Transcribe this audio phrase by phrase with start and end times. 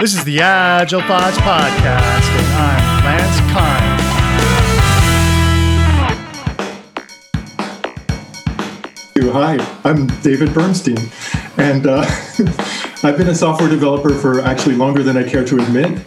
[0.00, 4.02] This is the Agile Thoughts Podcast, and I'm Lance Kind.
[9.32, 10.98] Hi, I'm David Bernstein,
[11.56, 12.02] and uh,
[13.02, 15.98] I've been a software developer for actually longer than I care to admit.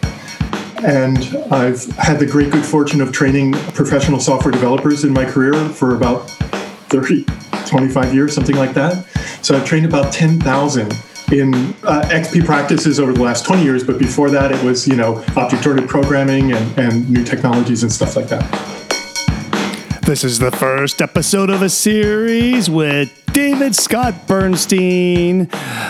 [0.84, 1.18] And
[1.52, 5.96] I've had the great good fortune of training professional software developers in my career for
[5.96, 6.30] about
[6.90, 7.24] 30,
[7.66, 9.04] 25 years, something like that.
[9.42, 11.54] So I've trained about 10,000 in
[11.84, 15.24] uh, XP practices over the last 20 years, but before that, it was, you know,
[15.36, 18.40] object-oriented programming and, and new technologies and stuff like that.
[20.02, 25.48] This is the first episode of a series with David Scott Bernstein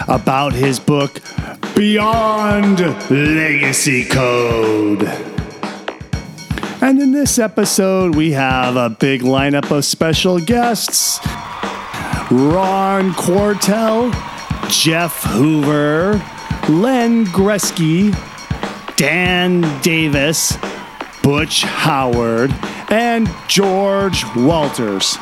[0.09, 1.21] about his book,
[1.75, 5.05] Beyond Legacy Code.
[6.83, 11.19] And in this episode, we have a big lineup of special guests
[12.31, 14.13] Ron Quartel,
[14.71, 16.13] Jeff Hoover,
[16.69, 18.15] Len Gresky,
[18.97, 20.57] Dan Davis,
[21.23, 22.55] Butch Howard,
[22.89, 25.17] and George Walters.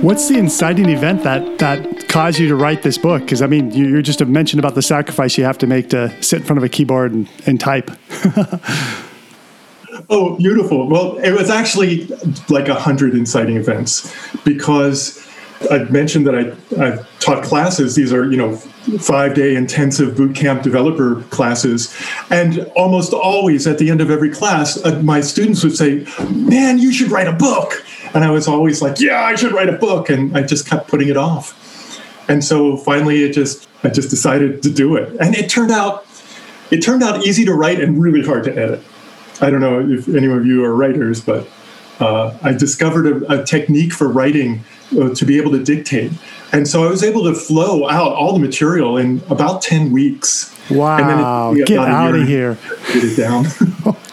[0.00, 3.22] What's the inciting event that that caused you to write this book?
[3.22, 5.90] Because I mean, you, are just a mention about the sacrifice you have to make
[5.90, 7.90] to sit in front of a keyboard and, and type.
[10.08, 10.88] oh, beautiful.
[10.88, 12.06] Well, it was actually
[12.48, 15.26] like a hundred inciting events because
[15.72, 17.96] I mentioned that I I taught classes.
[17.96, 18.54] These are you know
[18.98, 21.92] five day intensive boot camp developer classes,
[22.30, 26.78] and almost always at the end of every class, uh, my students would say, "Man,
[26.78, 29.76] you should write a book." And I was always like, yeah, I should write a
[29.76, 30.08] book.
[30.08, 31.63] And I just kept putting it off.
[32.28, 35.16] And so finally it just I just decided to do it.
[35.20, 36.06] And it turned out
[36.70, 38.82] it turned out easy to write and really hard to edit.
[39.40, 41.46] I don't know if any of you are writers, but
[42.00, 44.64] uh, I discovered a, a, technique for writing
[44.98, 46.12] uh, to be able to dictate.
[46.52, 50.52] And so I was able to flow out all the material in about 10 weeks.
[50.70, 51.52] Wow.
[51.54, 52.58] It, Get out of here.
[52.92, 53.46] Get it down.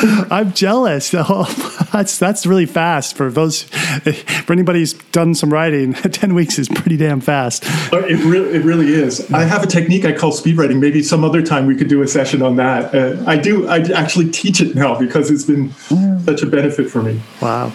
[0.30, 1.14] I'm jealous.
[1.32, 1.44] Oh,
[1.92, 5.92] that's that's really fast for those for anybody who's done some writing.
[5.94, 7.64] Ten weeks is pretty damn fast.
[7.92, 9.30] It really it really is.
[9.32, 10.80] I have a technique I call speed writing.
[10.80, 12.94] Maybe some other time we could do a session on that.
[12.94, 13.68] Uh, I do.
[13.68, 16.24] I actually teach it now because it's been mm.
[16.24, 17.20] such a benefit for me.
[17.42, 17.72] Wow,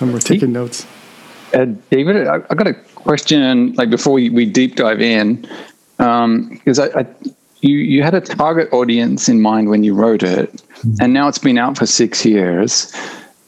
[0.00, 0.86] and we're taking notes.
[1.52, 3.74] Uh, David, I, I, got a question.
[3.74, 5.42] Like before we, we deep dive in,
[5.96, 7.06] because um, I, I
[7.60, 10.94] you you had a target audience in mind when you wrote it, mm-hmm.
[11.00, 12.92] and now it's been out for six years,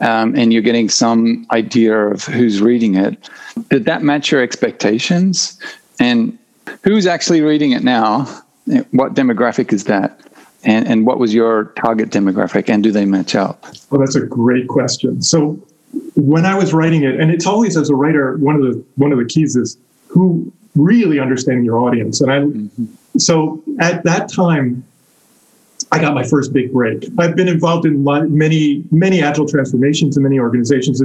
[0.00, 3.28] um, and you're getting some idea of who's reading it.
[3.68, 5.58] Did that match your expectations?
[5.98, 6.36] And
[6.82, 8.24] who's actually reading it now?
[8.90, 10.20] What demographic is that?
[10.64, 12.68] And and what was your target demographic?
[12.68, 13.64] And do they match up?
[13.90, 15.22] Well, that's a great question.
[15.22, 15.54] So
[16.14, 19.12] when I was writing it, and it's always as a writer, one of the one
[19.12, 19.76] of the keys is
[20.08, 22.20] who really understanding your audience.
[22.20, 22.86] And I mm-hmm
[23.18, 24.84] so at that time,
[25.92, 27.08] I got my first big break.
[27.18, 31.02] I've been involved in many, many agile transformations in many organizations,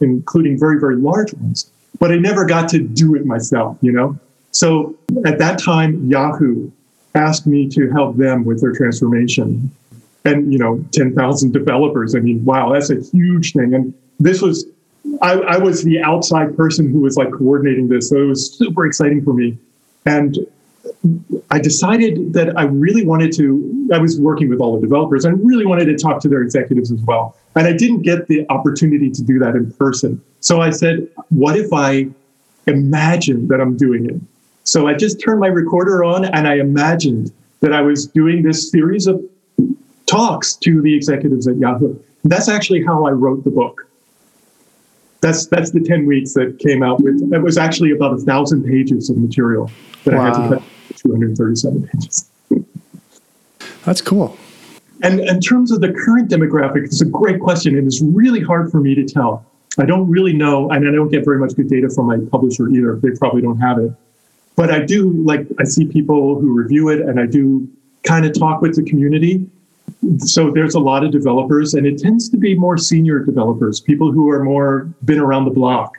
[0.00, 4.18] including very, very large ones, but I never got to do it myself, you know?
[4.50, 4.94] So
[5.24, 6.70] at that time, Yahoo
[7.14, 9.70] asked me to help them with their transformation.
[10.24, 12.14] And, you know, 10,000 developers.
[12.16, 13.74] I mean, wow, that's a huge thing.
[13.74, 14.66] And this was,
[15.22, 18.08] I, I was the outside person who was like coordinating this.
[18.08, 19.56] So it was super exciting for me.
[20.04, 20.36] And
[21.50, 23.88] I decided that I really wanted to.
[23.92, 25.24] I was working with all the developers.
[25.24, 28.46] I really wanted to talk to their executives as well, and I didn't get the
[28.50, 30.20] opportunity to do that in person.
[30.40, 32.08] So I said, "What if I
[32.66, 34.20] imagine that I'm doing it?"
[34.64, 38.68] So I just turned my recorder on and I imagined that I was doing this
[38.68, 39.22] series of
[40.06, 41.96] talks to the executives at Yahoo.
[42.24, 43.86] That's actually how I wrote the book.
[45.20, 47.32] That's that's the ten weeks that came out with.
[47.32, 49.70] It was actually about a thousand pages of material
[50.04, 50.20] that wow.
[50.20, 50.62] I had to cut
[51.18, 52.30] 237 pages.
[53.84, 54.36] That's cool.
[55.02, 58.70] And in terms of the current demographic, it's a great question, and it's really hard
[58.70, 59.44] for me to tell.
[59.78, 62.68] I don't really know, and I don't get very much good data from my publisher
[62.68, 62.96] either.
[62.96, 63.92] They probably don't have it.
[64.56, 67.68] But I do like, I see people who review it, and I do
[68.04, 69.48] kind of talk with the community.
[70.18, 74.12] So there's a lot of developers, and it tends to be more senior developers, people
[74.12, 75.98] who are more been around the block,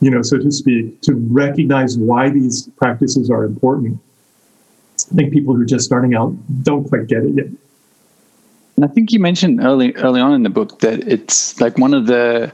[0.00, 4.00] you know, so to speak, to recognize why these practices are important.
[5.10, 7.46] I think people who are just starting out don't quite get it yet.
[8.76, 11.94] And I think you mentioned early early on in the book that it's like one
[11.94, 12.52] of the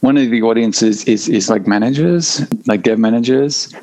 [0.00, 3.74] one of the audiences is is like managers, like dev managers.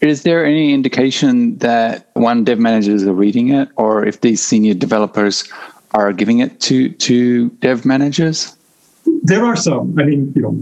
[0.00, 4.74] Is there any indication that one dev managers are reading it, or if these senior
[4.74, 5.50] developers
[5.92, 8.54] are giving it to to dev managers?
[9.22, 9.98] There are some.
[9.98, 10.54] I mean, you know,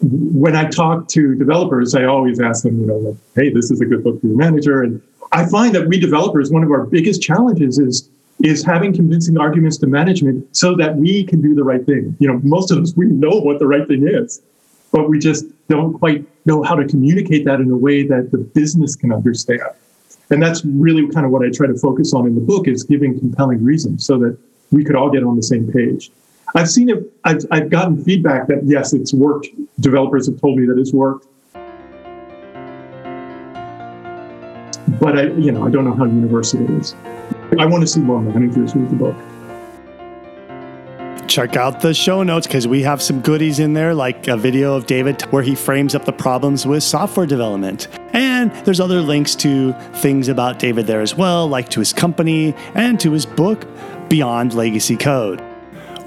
[0.00, 3.80] when I talk to developers, I always ask them, you know, like, hey, this is
[3.80, 4.82] a good book for your manager.
[4.82, 5.00] And
[5.32, 8.08] I find that we developers, one of our biggest challenges is
[8.42, 12.16] is having convincing arguments to management so that we can do the right thing.
[12.18, 14.42] You know, most of us we know what the right thing is,
[14.90, 18.38] but we just don't quite know how to communicate that in a way that the
[18.38, 19.62] business can understand.
[20.30, 22.82] And that's really kind of what I try to focus on in the book is
[22.82, 24.36] giving compelling reasons so that
[24.72, 26.10] we could all get on the same page.
[26.56, 29.48] I've seen it, I've, I've gotten feedback that yes, it's worked.
[29.80, 31.26] Developers have told me that it's worked.
[35.00, 36.94] But I, you know, I don't know how universal it is.
[37.58, 39.16] I want to see more managers read the book.
[41.26, 44.76] Check out the show notes because we have some goodies in there, like a video
[44.76, 47.88] of David where he frames up the problems with software development.
[48.12, 52.54] And there's other links to things about David there as well, like to his company
[52.74, 53.66] and to his book,
[54.08, 55.42] Beyond Legacy Code.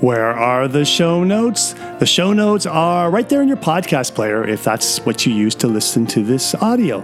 [0.02, 1.74] Where are the show notes?
[1.98, 5.56] The show notes are right there in your podcast player if that's what you use
[5.56, 7.04] to listen to this audio.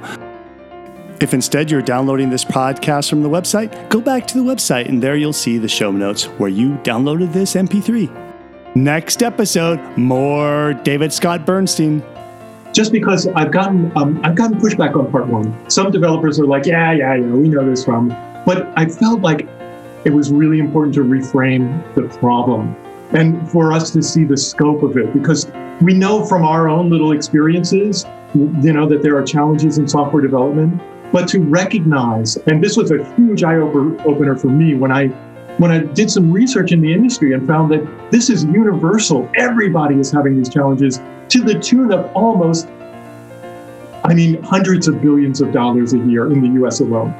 [1.19, 5.01] If instead you're downloading this podcast from the website, go back to the website and
[5.01, 8.75] there you'll see the show notes where you downloaded this MP3.
[8.75, 12.03] Next episode, more David Scott Bernstein.
[12.73, 15.67] Just because I've gotten um, I've gotten pushback on part one.
[15.67, 18.09] Some developers are like, yeah, yeah, yeah, we know this from.
[18.45, 19.47] But I felt like
[20.05, 22.75] it was really important to reframe the problem
[23.11, 25.51] and for us to see the scope of it because
[25.81, 30.21] we know from our own little experiences you know that there are challenges in software
[30.21, 35.07] development but to recognize and this was a huge eye opener for me when i
[35.57, 39.29] when i did some research in the industry and found that this is universal.
[39.35, 40.99] Everybody is having these challenges
[41.29, 42.67] to the tune of almost
[44.03, 47.13] i mean hundreds of billions of dollars a year in the us alone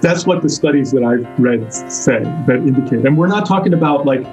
[0.00, 4.06] that's what the studies that i've read say that indicate and we're not talking about
[4.06, 4.24] like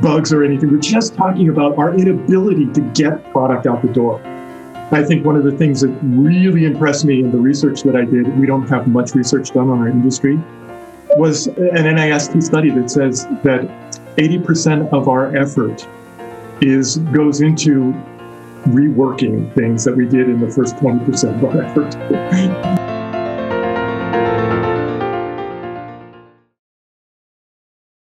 [0.00, 0.70] bugs or anything.
[0.70, 4.20] We're just talking about our inability to get product out the door.
[4.92, 8.04] I think one of the things that really impressed me in the research that I
[8.04, 10.36] did, we don't have much research done on our industry,
[11.16, 13.68] was an NIST study that says that
[14.16, 15.86] 80% of our effort
[16.60, 17.92] is goes into
[18.68, 22.82] reworking things that we did in the first 20% of our effort.